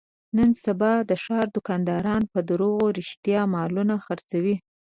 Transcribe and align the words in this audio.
نن 0.37 0.49
سبا 0.63 0.93
د 1.09 1.11
ښاردوکانداران 1.23 2.23
په 2.33 2.39
دروغ 2.49 2.79
رښتیا 2.99 3.41
مالونه 3.53 3.93
خرڅوي. 4.05 4.55